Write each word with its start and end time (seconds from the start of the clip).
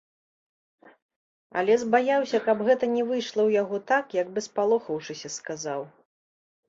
Але 1.61 1.73
збаяўся, 1.83 2.39
каб 2.47 2.57
гэта 2.69 2.85
не 2.95 3.03
выйшла 3.11 3.27
ў 3.45 3.51
яго 3.61 3.77
так, 3.93 4.05
як 4.21 4.27
бы 4.35 4.39
спалохаўшыся 4.51 5.27
сказаў. 5.39 5.81